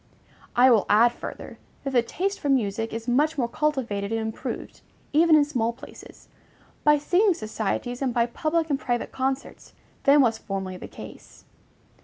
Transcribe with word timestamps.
I 0.55 0.71
will 0.71 0.87
add 0.89 1.11
further, 1.11 1.59
that 1.83 1.91
the 1.93 2.01
taste 2.01 2.39
for 2.39 2.49
music 2.49 2.91
is 2.91 3.07
much 3.07 3.37
more 3.37 3.47
cultivated 3.47 4.11
and 4.11 4.19
improved, 4.19 4.81
even 5.13 5.35
in 5.35 5.45
small 5.45 5.73
places, 5.73 6.27
by 6.83 6.97
singing 6.97 7.35
societies 7.35 8.01
and 8.01 8.11
by 8.11 8.25
public 8.25 8.71
and 8.71 8.79
private 8.79 9.11
concerts, 9.11 9.73
than 10.05 10.21
was 10.21 10.39
formerly 10.39 10.77
the 10.77 10.87
case. 10.87 11.45